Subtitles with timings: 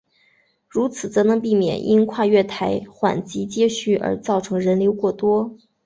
[0.67, 5.55] 如此则能避免因跨月台缓急接续而造成人流过多。